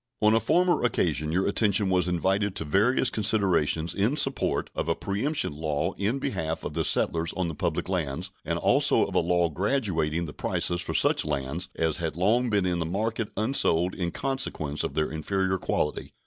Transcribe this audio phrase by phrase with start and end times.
[0.19, 4.95] On a former occasion your attention was invited to various considerations in support of a
[4.95, 9.19] preemption law in behalf of the settlers on the public lands, and also of a
[9.19, 13.93] law graduating the prices for such lands as had long been in the market unsold
[13.93, 16.13] in consequence of their inferior quality.